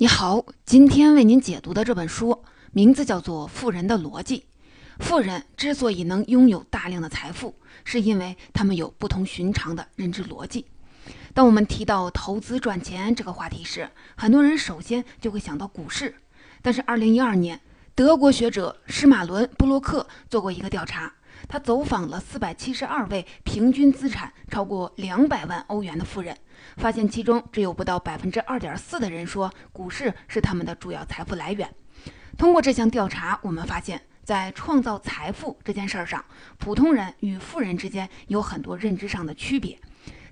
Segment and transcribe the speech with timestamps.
[0.00, 4.46] 你好，今天为您解读的这本书名字叫做《富人的逻辑》。
[5.04, 10.64] 富人之所以能拥有大量的财富，是因为他们有不同寻常的认知逻辑。
[11.34, 16.14] 当我们提到投资赚钱这个话题时，很多人首先就会想到股市。
[16.62, 17.60] 但是，二零一二年，
[17.94, 21.12] 德国学者施马伦·布洛克做过一个调查，
[21.46, 26.34] 他走访了四百七十二位平均资产超过两百万欧元的富人。
[26.76, 31.68] 发现其中只有不到百分之二点四的人说股市是他们的主要财富来源。
[32.38, 36.24] 通过这项调查，我们发现，在创造财富这件事儿上，
[36.58, 39.78] 普通人与富人之间有很多认知上的区别。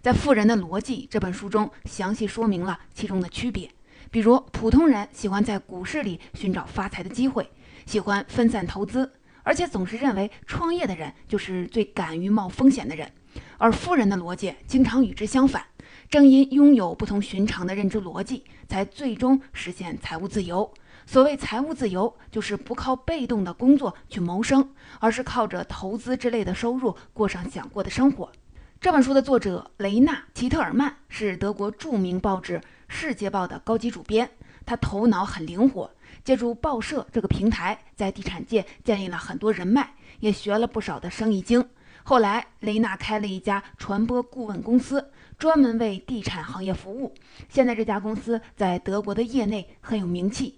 [0.01, 3.71] 在《富人的逻辑》这本书中，详细说明了其中的区别。
[4.11, 7.51] 比如，普通人喜欢在股市里寻找发财的机会，
[7.85, 13.11] 喜欢分散投资，而且总是认为创业的人就是最敢于冒风险的人。
[13.59, 15.63] 而富人的逻辑经常与之相反。
[16.11, 20.73] 正因拥有不同寻常的认知逻辑，才最终实现财务自由。
[21.05, 24.67] 所谓财务自由，就是不靠被动的工作去谋生，
[25.01, 28.33] 而是靠着投资之类的收入过上想过的生活。
[28.81, 34.31] 这本书的作者雷纳·齐特尔曼是德国著名报纸《世界报》的高级主编，
[34.65, 35.91] 他头脑很灵活，
[36.25, 41.69] 借助报社这个平台，在地产界建立了很多人脉，也学了不少的生意经。
[42.09, 45.11] 后来，雷纳开了一家传播顾问公司。
[45.39, 47.15] 专门为地产行业服务。
[47.51, 50.57] 现在这家公司在德国的业内很有名气。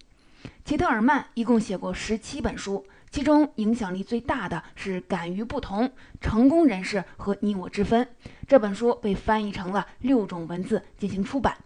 [0.65, 5.91] 齐特尔曼一共写过十七本书，其中影响力最大的是《敢于不同：
[6.21, 8.05] 成功人士和你我之分》。
[8.47, 11.57] 这本书被翻译成了六种文字进行出版。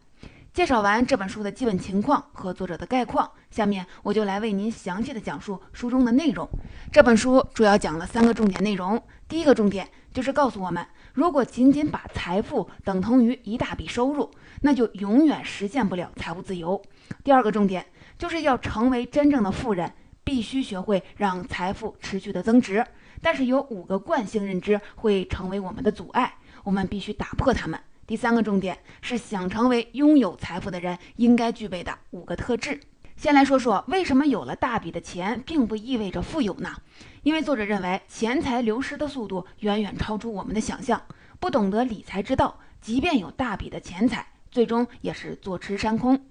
[0.54, 6.48] 介绍完这本书的基本情况和作者的概况，下面我就来为您详细的讲述书中的内容。
[6.92, 9.02] 这本书主要讲了三个重点内容。
[9.26, 10.86] 第一个重点就是告诉我们。
[11.12, 14.30] 如果仅仅把财富等同于一大笔收入，
[14.60, 16.80] 那就永远实现不了财务自由。
[17.24, 17.84] 第二个重点
[18.16, 22.86] 就是要成为真正的富人，必须学会让财富持续的增值。
[23.20, 27.80] 但是有五个惯性认知会成为我们的阻碍，我们必须打破它们。
[28.06, 32.78] 第三个重点是想成为拥有财富的人应该具备的五个特质。
[33.16, 36.74] 先来说说为什么有了大笔的钱并不意味着富有呢？
[37.22, 41.00] 因为作者认为钱财流失的速度远远超出我们的想象。
[41.40, 46.26] 不懂得理财之道，即便有大笔的钱财，最终也是坐吃山空。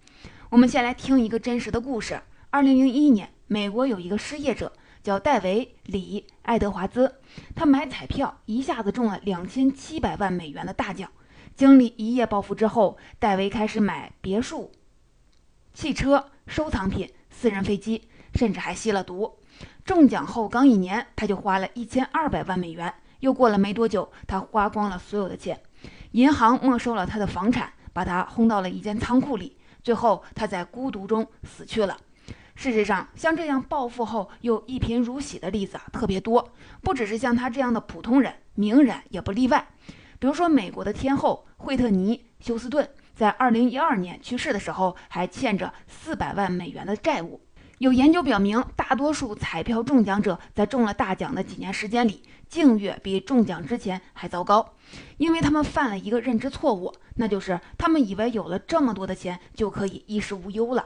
[0.50, 2.22] 我们先来听一个真实的故事。
[2.50, 7.16] 二零零一年，美国有一个失业者叫戴维·李·爱德华兹，
[7.56, 11.10] 他买彩票一下子中了两千七百万美元的大奖。
[11.56, 14.72] 经历一夜暴富之后，戴维开始买别墅、
[15.74, 19.38] 汽车、收藏品、私人飞机，甚至还吸了毒。
[19.86, 22.94] 中奖后刚一年，他就花了一千二百万美元。
[23.20, 25.62] 又过了没多久，他花光了所有的钱，
[26.12, 29.56] 银行没收了他的房产，把他轰到了一间仓库里。
[29.82, 31.96] 最后，他在孤独中死去了。
[32.56, 39.68] 事实上，像这样暴富后又一贫如洗的例子啊特别多，不只是像他这样的普通人，名人也不例外。
[40.24, 45.74] 比如说，美国的天后惠特尼·休斯顿在2012年去世的时候，还欠着
[46.06, 47.42] 400万美元的债务。
[47.80, 54.76] 有研究表明，大多数彩票中奖者在中了大奖的几年时间里，境遇比中奖之前还糟糕，
[55.18, 60.86] 因为他们犯了一个认知错误，那就是他们以为有了这么多的钱就可以衣食无忧了。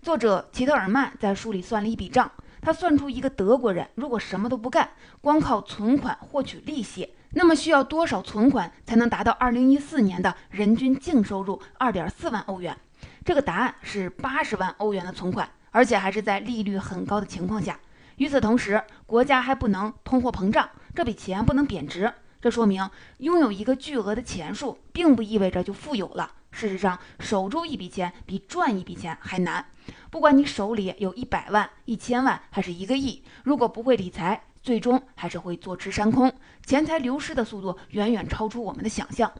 [0.00, 2.28] 作者齐特尔曼在书里算了一笔账，
[2.60, 12.76] 他算出一个德国人如果什么都不干，光靠存款获取利息，那么需要多少存款才能达到2014年的人均净收入2.4万欧元？
[13.24, 15.48] 这个答案是80万欧元的存款。
[15.74, 17.80] 而且还是在利率很高的情况下。
[18.16, 22.12] 与此同时，国家还不能通货膨胀，这笔钱不能贬值。
[22.42, 26.30] 这说明拥有一个巨额的钱数，并不意味着就富有了。
[26.50, 29.64] 事实上，守住一笔钱比赚一笔钱还难。
[30.10, 36.32] 不管你手里有一百万、一千万，还是一个亿，如果不会理财，最终还是会坐吃山空。
[36.64, 39.32] 钱财流失的速度远远超出我们的想象。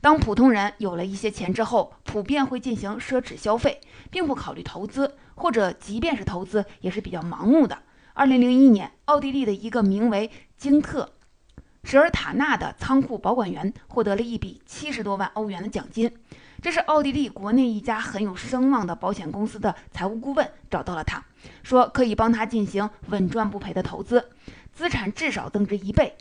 [0.00, 3.80] 当普通人有了一些钱之后，普遍会进行奢侈消费，
[4.10, 7.78] 并不考虑投资，或者即便是投资，也是比较盲目的。
[8.14, 11.12] 二零零一年，奥地利的一个名为京特
[11.84, 16.12] 舍尔塔纳的仓库保管员获得了一笔七十多万欧元的奖金。
[16.62, 21.20] 这是奥地利国内一家很有声望的保险公司的财务顾问找到了他，
[21.64, 24.30] 说可以帮他进行稳赚不赔的投资，
[24.72, 26.16] 资产至少增值一倍。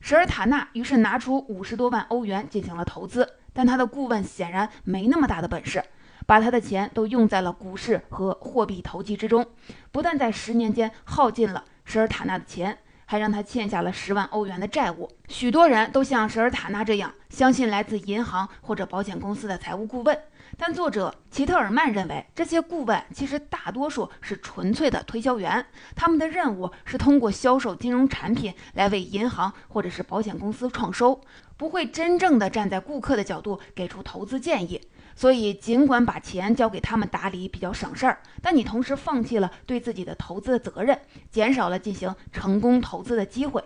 [0.00, 5.84] 舍尔塔纳于是拿出五十多万欧元进行了投资，但他的顾问显然没那么大的本事，
[6.24, 9.46] 把他的钱都用在了股市和货币投机之中，
[9.90, 15.10] 不但在十年间耗尽了舍尔塔纳的钱，还让他欠下了十万欧元的债务。
[15.28, 20.18] 许多人都像舍尔塔纳这样，相信来自银行或者保险公司的财务顾问，
[20.56, 25.64] 但作者齐特尔曼认为，这些顾问其实大多数是纯粹的推销员，
[25.94, 31.20] 他们的任务是通过销售金融产品来为银行或者是保险公司创收，
[31.56, 34.80] 不会真正的站在顾客的角度给出投资建议。
[35.14, 40.98] 所以，尽管把钱交给他们打理比较省事儿，但你同时放弃了对自己的投资的责任，
[41.30, 43.62] 减少了进行成功投资的机会。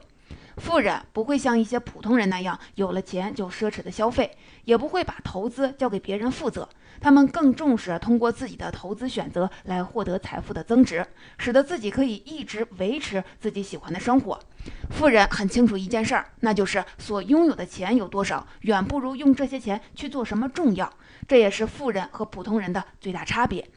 [0.59, 4.31] 富人不会像一些普通人那样有了钱就奢侈的消费，
[4.65, 6.67] 也不会把投资交给别人负责。
[6.99, 11.07] 他们更重视通过自己的投资选择来获得财富的增值，
[11.37, 14.41] 使得自己可以一直维持自己喜欢的生活。
[14.91, 20.91] 富人很清楚一件事儿，那就是所拥有的钱有多少，远不如用这些钱去做什么重要。
[21.29, 23.69] 这也是富人和普通人的最大差别。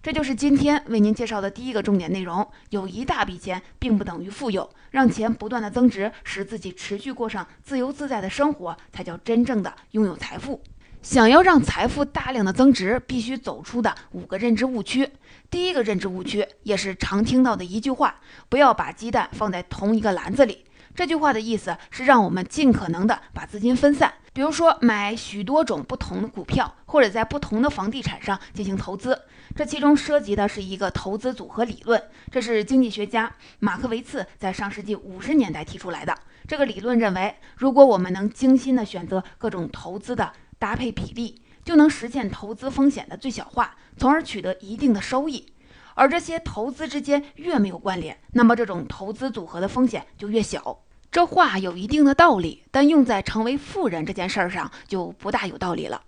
[0.00, 10.62] 这就是今天为您介绍的第一个重点内容：有一大笔钱并不等于富有，让钱不断的增值，使自己持续过上自由自在的生活，才叫真正的拥有财富。
[11.02, 15.08] 想要让财富大量的增值，必须走出的五个认知误区。
[15.50, 20.64] 第一个认知误区，也是常听到的一句话：不要把鸡蛋放在同一个篮子里。
[20.98, 29.16] 这句话的意思是让我们尽可能的把资金分散，比如说买许多种不同的股票，或者在不同的房地产上进行投资。
[29.54, 32.02] 这其中涉及的是一个投资组合理论，
[32.32, 36.12] 这是经济学家马克维茨在上世纪五十年代提出来的。
[36.48, 45.46] 这个理论认为，如果我们能精心的选择各种投资的搭配比例，就能实现投资风险的最小化，从而取得一定的收益。
[45.94, 50.80] 而这些投资之间越没有关联，那么这种投资组合的风险就越小。
[51.10, 56.02] 这话有一定的道理，但用在成为富人这件事儿上就不大有道理了。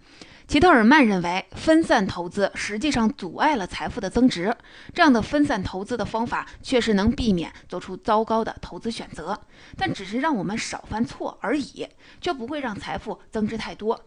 [0.46, 4.54] 齐特尔曼认为，分散投资实际上阻碍了财富的增值。
[4.92, 9.40] 这样的分散投资的方法确实能避免做出糟糕的投资选择，
[9.76, 11.86] 但只是让我们少犯错而已，
[12.20, 13.98] 却不会让财富增值太多。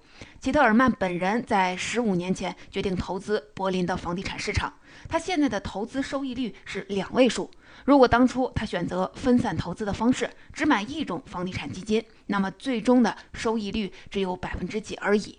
[0.42, 4.74] 齐特尔曼本人在十五年前决定投资柏林的房地产市场，
[5.08, 7.50] 他现在的投资收益率是两位数。
[7.86, 15.38] 如果当初他选择分散投资的方式，只买一种房地产基金，那么最终的收益率只有百分之几而已。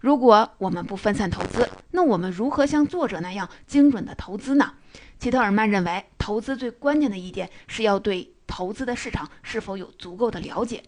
[0.00, 4.74] 如果我们不分散投资，那我们如何像作者那样精准的投资呢？
[5.18, 10.82] 齐特尔曼认为，投资最关键的一点是要对投资的市场是否有足够的了解。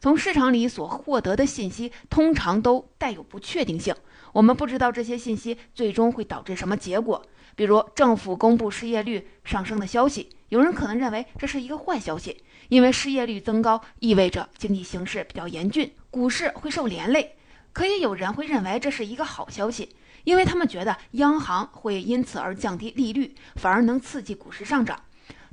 [0.00, 3.94] 从市场里所获得的信息通常都带有不确定性，
[4.32, 7.24] 我们不知道这些信息最终会导致什么结果。
[7.58, 17.34] 比如政府公布失业率上升的消息，有人可能认为这是一个坏消息，因为失业率增高意味着经济形势比较严峻，股市会受连累。
[17.72, 24.96] 可也有人会认为这是一个好消息，因为他们觉得央行会因此而降低利率，反而能刺激股市上涨。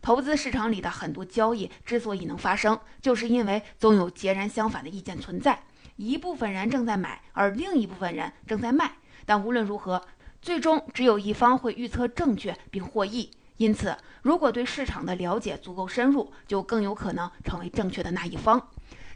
[0.03, 5.59] 投资市场里的很多交易之所以能发生，就是因为总有截然相反的意见存在，
[5.95, 8.91] 一部分人正在买，而另一部分人正在卖。
[9.25, 9.99] 但无论如何。
[10.45, 18.69] 最终只有一方会预测正确并获益，因此，如果对市场的了解足够深入，就更有可能成为正确的那一方。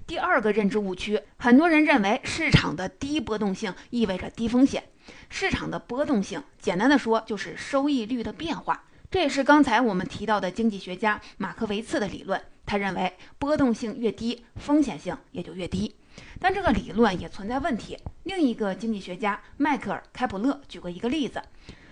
[0.07, 4.83] 第二个认知误区，很多人认为市场的低波动性意味着低风险。
[5.29, 8.85] 市场的波动性，简单的说就是收益率的变化。
[9.11, 12.41] 这也是刚才我们提到的经济学家马克维茨的理论。
[12.65, 15.95] 他认为波动性越低，风险性也就越低。
[16.39, 17.97] 但这个理论也存在问题。
[18.23, 21.41] 另一个经济学家迈克尔·开普勒举过一个例子，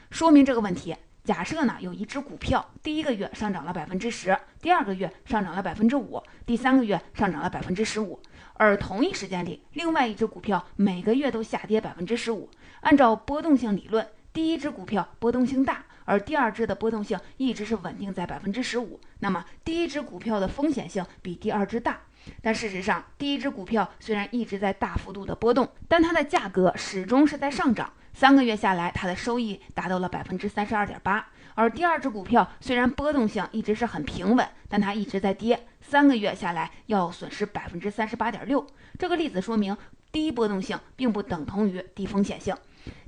[0.09, 0.95] 说明这个问题。
[1.23, 8.17] 假设呢，有一只股票，第一个月上涨了百分之十，第二个月上涨了百分之五，第三个月上涨了百分之十五。
[8.53, 12.49] 而同一时间里，另外一只股票每个月都下跌百分之十五。
[12.79, 18.97] 按照波动性理论，第一只股票波动性大，而第二只的波动性一直是稳定在百分之十五。
[19.19, 21.99] 那么，第一只股票的风险性比第二只大。
[22.41, 27.91] 但事实上，第一只股票虽然一直在大幅度的波动，但它的价格始终是在上涨。
[28.13, 31.27] 三个月下来，它的收益达到了百分之三十二点八。
[31.53, 38.65] 而第二只股票虽然波动性一直是很平稳，但它一直在跌，三个月下来要损失百分之三十八点六。
[38.97, 39.75] 这个例子说明，
[40.11, 42.55] 低波动性并不等同于低风险性。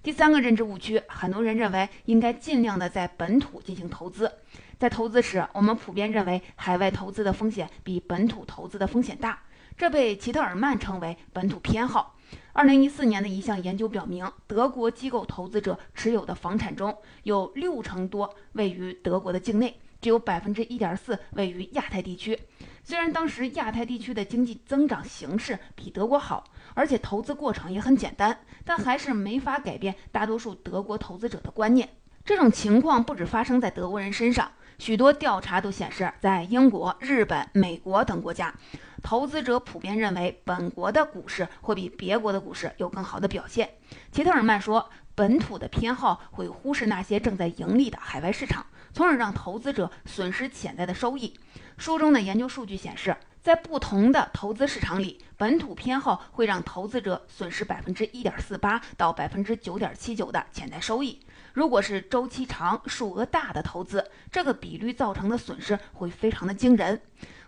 [0.02, 4.32] 第三个认知误区，很多人认为应该尽量的在本土进行投资。
[4.78, 9.44] 在投资时，我们普遍认为海外投资的风险比本土投资的风险大，
[9.78, 12.16] 这被齐特尔曼称为本土偏好。
[12.54, 22.40] 二零一四年的一项研究表明，德国机构投资者持有的房产中有六成多位于德国的境内，只有百分之一点四位于亚太地区。
[22.84, 26.44] 虽然当时亚太地区的经济增长形势比德国好，
[26.80, 31.90] 而且投资过程也很简单，但还是没法改变大多数德国投资者的观念。
[32.24, 34.50] 这种情况不止发生在德国人身上。
[34.78, 38.56] 许多调查都显示，在英国、日本、美国等国家，
[39.04, 43.70] 投资者普遍认为本国的股市会比别国的股市有更好的表现。
[44.14, 51.38] 齐特尔曼说，本土的偏好会忽视那些正在盈利的海外市场，从而让投资者损失潜在的收益。
[51.78, 61.18] 书中的研究数据显示，在不同的投资市场里，本土偏好会让投资者损失百分之一点四八到百分之九点七九的潜在收益。
[61.54, 67.02] 如果是周期长、数额大的投资，这个比率造成的损失会非常的惊人。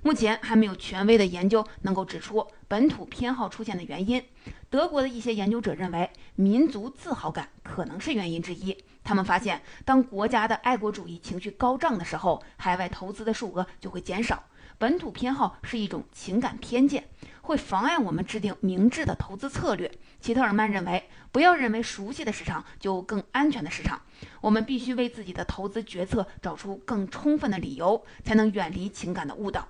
[0.04, 4.24] 目前还没有权威的研究能够指出本土偏好出现的原因。
[4.70, 8.86] 德国的一些研究者认为，民族自豪感可能是原因之一。
[9.04, 14.42] 他们发现，当国家的爱国主义情绪高涨的时候，海外投资的数额就会减少。
[14.78, 17.08] 本土偏好是一种情感偏见，
[17.42, 19.92] 会妨碍我们制定明智的投资策略。
[20.20, 24.02] 齐特尔曼认为，不要认为熟悉的市场就更安全的市场，
[24.40, 29.68] 我们必须为自己的投资决策找出更充分的理由，才能远离情感的误导。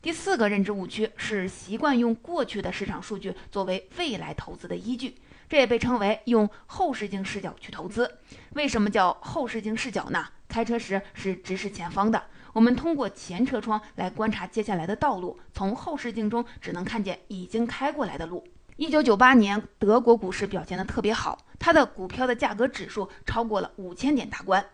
[0.00, 5.14] 第四个认知误区是习惯用过去的市场数据作为未来投资的依据，
[5.48, 8.18] 这也被称为用后视镜视角去投资。
[8.54, 10.26] 为什么叫后视镜视角呢？
[10.48, 12.22] 开车时是直视前方的，
[12.52, 18.44] 我们通过前车窗来观察接下来的道路，从后视镜中只能看见已经开过来的路。
[18.76, 24.64] 一九九八年，德国股市表现得特别好，它的股票的价格指数超过了五千点大关，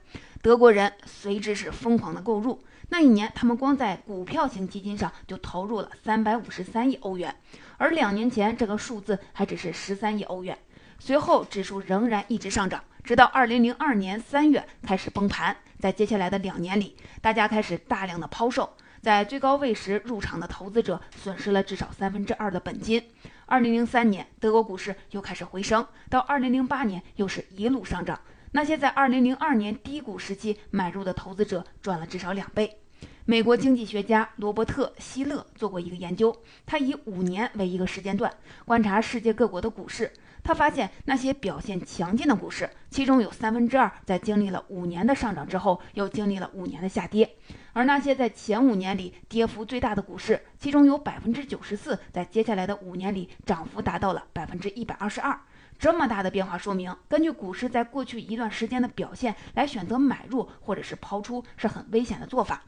[0.43, 2.61] 德国人随之是疯狂的购入。
[2.89, 7.37] 那一年，他们光在股票型基金上就投入了三百五十三亿欧元，
[7.77, 10.59] 而两年前这个数字还只是十三亿欧元。
[10.99, 15.57] 随后，指数仍然一直上涨，直到二零零二年三月开始崩盘。
[15.79, 23.03] 在接下来的两年里，大家开始大量的抛售，在最高位时入场的投资者损失了至少三分之二的本金。
[23.47, 28.21] 二零零三年，德国股市又开始回升，到二零零八年又是一路上涨。
[28.53, 32.79] 那些在二零零二年低谷时期买入的投资者赚了至少两倍。
[33.25, 38.33] 美国经济学家罗伯特·希勒做过一个研究，他以五年为一个时间段
[38.65, 40.11] 观察世界各国的股市。
[40.49, 47.29] 他发现那些表现强劲的股市，其中有三分之二在经历了五年的上涨之后，又经历了五年的下跌；
[47.75, 55.39] 而那些在前五年里跌幅最大的股市，其中有百分之九十四在接下来的五年里涨幅达到了百分之一百二十二。
[55.79, 62.63] 这么大的变化说明，根据股市在过去一段时间的表现来选择买入或者是抛出是很危险的做法。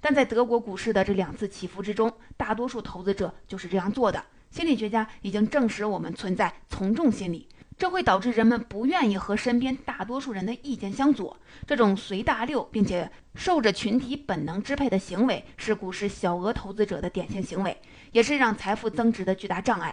[0.00, 4.22] 但在德国股市的这两次起伏之中，大多数投资者就是这样做的。
[4.54, 11.36] 心理学家已经证实我们存在从众心理，这会导致人们不愿意和身边大多数人的意见相左。
[11.66, 17.76] 这种随大流并且受着群体本能支配的行为，是股市小额投资者的典型行为，
[18.12, 19.92] 也是让财富增值的巨大障碍。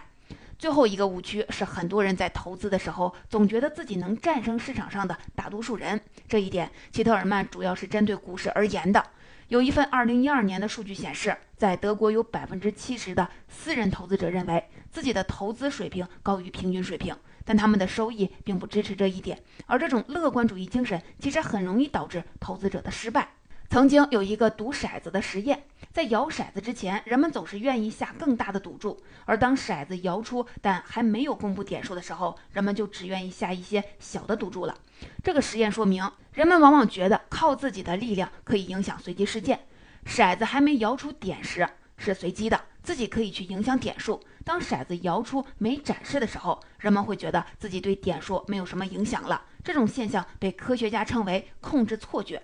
[0.56, 6.00] 最后一个误区是，很多人在投资的时候总觉得自己能战胜市场上的大多数人。
[6.28, 9.04] 这一点，齐特尔曼主要是针对股市而言的。
[9.52, 19.38] 有一份二零一二年的数据显示，在德国有百分之七十的私人投资者认为自己的投资水平高于平均水平，但他们的收益并不支持这一点。
[19.66, 23.28] 而这种乐观主义精神其实很容易导致投资者的失败。
[23.72, 25.62] 曾经有一个赌骰子的实验，
[25.94, 34.76] 在摇骰子之前，人们总是愿意下更大的赌注；而当骰子摇出但还没有公布点数的时候，人们就只愿意下一些小的赌注了。
[35.24, 39.60] 这个实验说明，人们往往觉得靠自己的力量可以影响随机事件。
[40.04, 49.46] 骰子还没摇出点时是随机的，自己可以去影响点数；当骰子摇出没展示的时候，人们会觉得自己对点数没有什么影响了。
[49.64, 52.42] 这种现象被科学家称为控制错觉。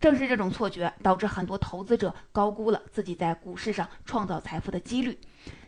[0.00, 5.18] 正是这种错觉，导致很多投资者高估了自己在股市上创造财富的几率。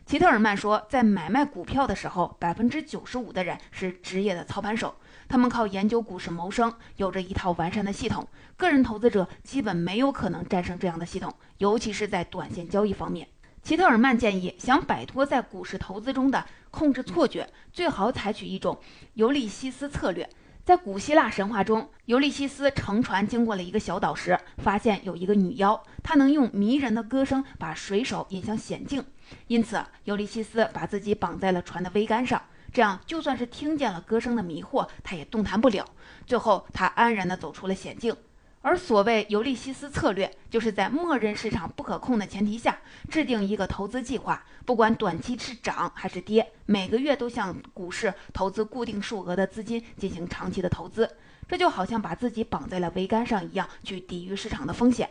[0.07, 4.95] 齐特尔曼说，在买卖股票的时候，百分之九十五的人是职业的操盘手，
[5.29, 8.27] 他们靠研究股市谋生，有着一套完善的系统。
[8.57, 13.29] 个人投资者基本没有可能战胜这样的系统，尤其是在短线交易方面。
[13.63, 18.81] 齐特尔曼建议，想摆脱在股市投资中的控制错觉，最好采取一种
[19.15, 20.29] 尤利西斯策略。
[20.65, 29.05] 在古希腊神话中，尤利西斯乘船经过了一个小岛时，发现有一个女妖，她能用迷人的歌声把水手引向险境。
[29.47, 32.41] 因此，尤利西斯把自己绑在了船的桅杆上，
[32.73, 35.85] 这样就算是听见了歌声的迷惑，他也动弹不了。
[36.27, 38.15] 最后，他安然地走出了险境。
[38.63, 51.11] 而所谓尤利西斯策略，就是在默认市场不可控的前提下，制定一个投资计划，不管短期是涨还是跌，每个月都向股市投资固定数额的资金进行长期的投资。
[51.49, 55.09] 这就好像把自己绑在了桅杆上一样，去抵御市场的风险。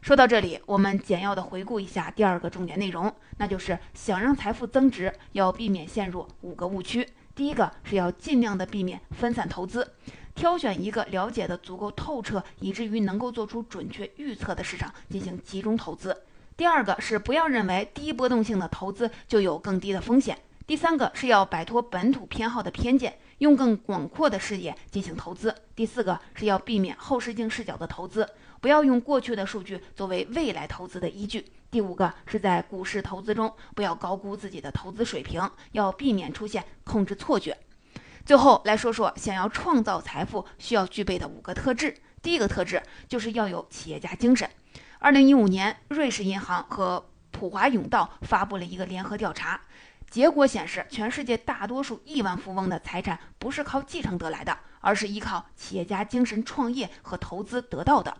[0.00, 7.06] 说到这里，我们简要的回顾一下第二个重点内容，那就是想让财富增值，要避免陷入五个误区。
[7.34, 9.94] 第一个是要尽量的避免分散投资。
[10.34, 16.16] 挑选一个了解的足够透彻，以至于能够做出准确预测的市场进行集中投资。
[16.56, 20.38] 第二个是不要认为低波动性的投资就有更低的风险。
[20.66, 25.54] 第三个是要摆脱本土偏好的偏见，用更广阔的视野进行投资。
[25.74, 28.28] 第四个是要避免后视镜视角的投资，
[28.60, 31.44] 不要用过去的数据作为未来投资的依据。
[31.70, 37.56] 第五个是在股市投资中不要高估自己的投资水平，要避免出现控制错觉。
[38.24, 41.96] 最后来说说想要创造财富需要具备的五个特质。
[42.22, 44.48] 第一个特质就是要有企业家精神。
[45.00, 49.60] 二零一五年，瑞士银行和普华永道发布了一个联合调查，
[50.08, 58.16] 结果显示，全世界大多数亿万富翁的财产不是靠继承得来的，而是依靠企业家精神创业和投资得到的。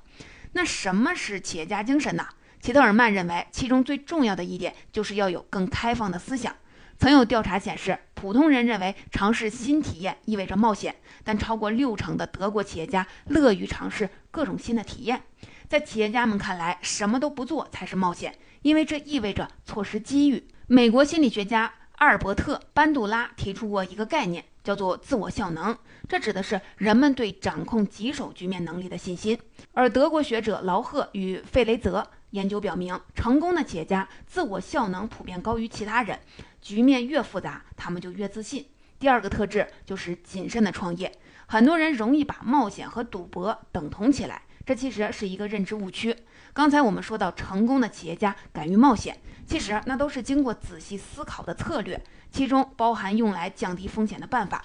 [0.54, 2.26] 那什么是企业家精神呢？
[2.60, 6.54] 齐特尔曼认为，其中最重要的一点就是要有更开放的思想。
[7.02, 10.94] 曾有调查显示，普通人认为尝试新体验意味着冒险，
[11.24, 15.20] 但超过六成的德国企业家乐于尝试各种新的体验。
[15.68, 18.32] 在企业家们看来，什么都不做才是冒险，
[18.62, 20.46] 因为这意味着错失机遇。
[20.68, 25.76] 美国心理学家阿尔伯特·班杜拉提出过一个概念，叫做自我效能，
[26.08, 29.36] 这指的是人们对掌控棘手局面能力的信心。
[29.72, 32.06] 而德国学者劳赫与费雷泽。
[32.30, 36.18] 研究表明，成功的企业家自我效能普遍高于其他人。
[36.62, 38.66] 局面越复杂，他们就越自信。
[38.98, 41.12] 第二个特质就是谨慎的创业。
[41.46, 46.16] 很多人容易把冒险和赌博等同起来，这其实是一个认知误区。
[46.52, 52.00] 刚才我们说到，成功的企业家敢于冒险，其实那都是经过仔细思考的策略，
[52.30, 54.64] 其中包含用来降低风险的办法。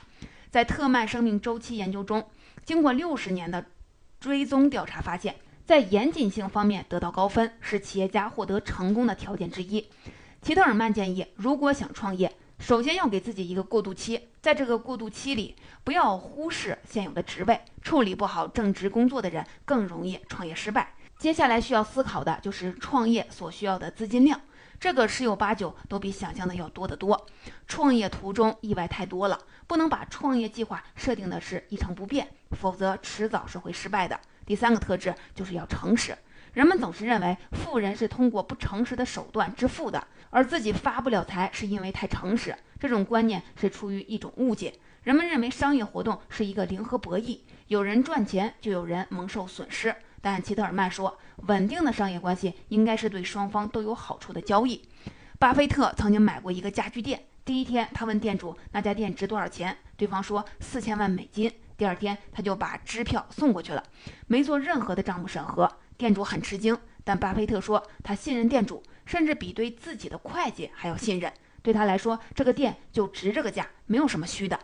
[0.51, 2.29] 在特曼生命周期研究中，
[2.63, 3.65] 经过六十年的
[4.19, 5.35] 追踪调查发现。
[5.65, 9.85] 在严谨性方面得到高分，是企业家获得成功的条件之一。
[10.47, 17.59] 齐特尔曼建议，如果想创业，首先要给自己一个过渡期，在这个过渡期里，不要忽视现有的职位。
[17.81, 20.93] 处理不好正职工作的人更容易创业失败。
[21.19, 24.39] 接下来需要思考的就是创业所需要的资金量，
[24.79, 27.27] 这个十有八九都比想象的要多得多。
[27.67, 29.37] 创业途中意外太多了，
[29.67, 34.17] 不能把创业计划设定的是一成不变，否则迟早是会失败的。
[34.45, 36.17] 第三个特质就是要诚实。
[36.57, 42.57] 人们总是认为富人是通过不诚实的手段致富的，而自己发不了财是因为太诚实。
[42.79, 44.73] 这种观念是出于一种误解。
[45.03, 49.95] 人们认为商业活动是一个零和博弈，有人赚钱就有人蒙受损失。
[50.19, 54.81] 但齐特尔曼说，稳定的商业关系应该是对双方都有好处的交易。
[55.37, 61.53] 巴菲特曾经买过一个家具店，第一天他问店主那家店值多少钱，对方说四千万美金。
[61.77, 63.83] 第二天，他就把支票送过去了，
[64.25, 65.71] 没做任何的账目审核。
[65.97, 71.33] 店主很吃惊，但巴菲特说他信任店主，甚至比对自己的会计还要信任。
[71.61, 74.57] 对他来说，这个店就值这个价，没有什么虚的。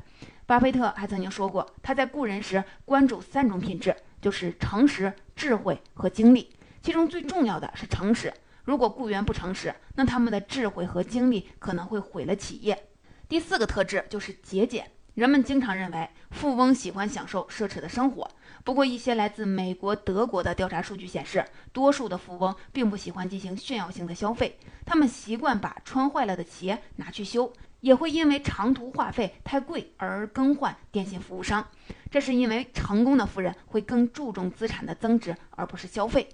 [0.45, 6.49] 巴菲特还曾经说过，他在雇人时关注三种品质，就是诚实、智慧和精力，
[6.81, 8.31] 其中最重要的是诚实。
[8.63, 12.87] 如果雇员不诚实，那他们的智慧和精力可能会毁了企业。
[13.27, 14.91] 第四个特质就是节俭。
[15.15, 18.27] 人们经常认为富翁喜欢享受奢侈的生活，
[18.63, 31.67] 不过一些来自美国、德国的调查数据显示，多数的富翁并不喜欢进行炫耀性的消费，他们习惯把穿坏了的鞋拿去修，也会因为长途话费太贵而更换电信服务商。
[32.09, 36.27] 这是因为成功的富人会更注重资产的增值，而不是消费。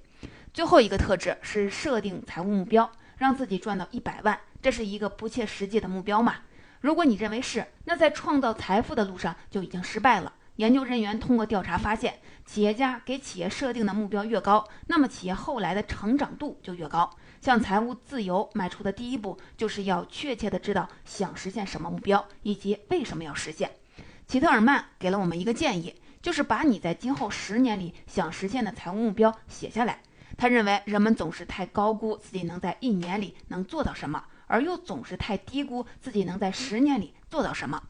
[0.54, 6.38] 最后一个特质是设定财务目标，让自己赚到一百万，这是一个不切实际的目标嘛？
[6.82, 10.34] 如果你认为是，那在创造财富的路上就已经失败了。
[10.56, 17.10] 研究人员通过调查发现，企业家给企业设定的目标越高，那么企业后来的成长度就越高。
[17.42, 23.72] 向财务自由迈出的第一步，就是要确切的知道想实现什么目标，以及为什么要实现。
[24.28, 30.02] 齐特尔曼给了我们一个建议，就是把你在今后十年里想实现的财务目标写下来。
[30.38, 34.24] 他认为人们总是太高估自己能在一年里能做到什么。
[34.50, 37.82] 而又总是太低估自己能在十年里做到什么。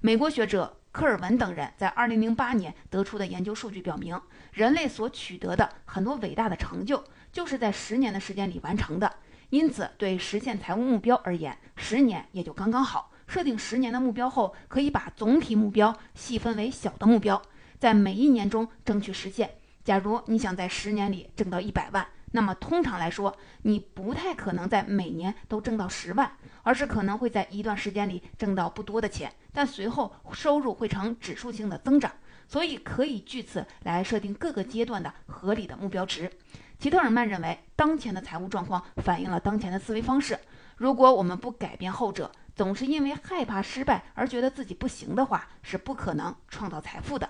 [0.00, 4.20] 美国学者科尔文等人在2008年得出的研究数据表明，
[4.52, 7.02] 人类所取得的很多伟大的成就，
[7.32, 9.12] 就是在十年的时间里完成的。
[9.50, 13.12] 因此，对实现财务目标而言，十年也就刚刚好。
[13.26, 17.40] 设定十年的目标后，可以把总体目标细分为小的目标，
[17.78, 19.50] 在每一年中争取实现。
[19.84, 22.06] 假如你想在十年里挣到一百万。
[22.32, 26.30] 那么通常来说，你不太可能在每年都挣到十万，
[26.62, 32.12] 而是可能会在一段时间里挣到不多的钱，但随后收入会呈指数性的增长。
[32.46, 36.30] 所以可以据此来设定各个阶段的合理的目标值。
[36.78, 40.38] 齐特尔曼认为，当前的财务状况反映了当前的思维方式。
[40.76, 47.28] 如果我们不改变后者，总是因为害怕失败而觉得自己不行的话，是不可能创造财富的。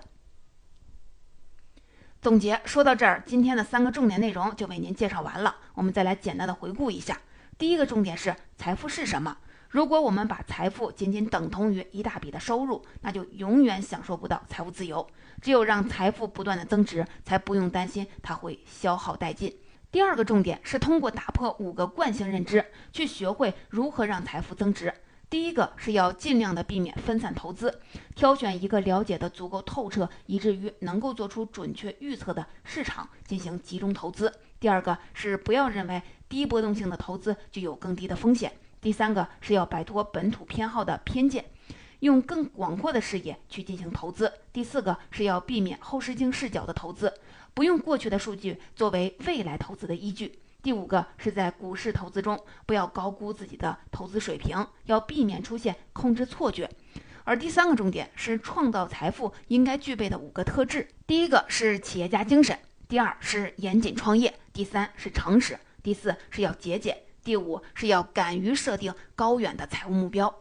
[2.20, 5.54] 总结说到这儿，今天的三个重点内容就为您介绍完了。
[5.74, 7.16] 我们再来简单的回顾一下。
[7.56, 9.36] 第一个重点是财富是什么？
[9.68, 15.06] 如果我们把财富仅仅等同于一大笔的收入，那就永远享受不到财务自由。
[15.40, 19.56] 只有让财富不断的增值，才不用担心它会消耗殆尽。
[19.92, 24.92] 第二个重点是通过打破五个惯性认知，去学会如何让财富增值。
[25.30, 27.80] 第一个是要尽量的避免分散投资，
[28.16, 34.32] 挑选一个了解的足够透彻，以至于能够做出准确预测的市场进行集中投资。
[34.58, 38.50] 第二个是不要认为低波动性的投资就有更低的风险。
[38.80, 41.44] 第三个是要摆脱本土偏好的偏见，
[42.00, 44.32] 用更广阔的视野去进行投资。
[44.50, 47.12] 第四个是要避免后视镜视角的投资，
[47.52, 50.38] 不用过去的数据作为未来投资的依据。
[50.60, 56.68] 第五个是在股市投资中不要高估自己的投资水平，要避免出现控制错觉。
[57.24, 70.40] 而第三个重点是创造财富应该具备的五个特质：第一个是企业家精神，第二是严谨创业，第三是诚实，第四是要节俭，第五是要敢于设定高远的财务目标。